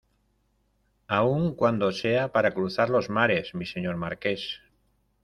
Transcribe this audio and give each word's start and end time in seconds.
aun 1.07 1.53
cuando 1.53 1.91
sea 1.91 2.31
para 2.31 2.55
cruzar 2.55 2.89
los 2.89 3.11
mares, 3.11 3.53
mi 3.53 3.67
Señor 3.67 3.97
Marqués. 3.97 4.59